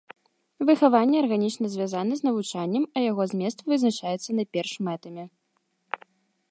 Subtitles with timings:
[0.69, 5.23] Выхаванне арганічна звязана з навучаннем, а яго змест вызначаецца найперш мэтамі.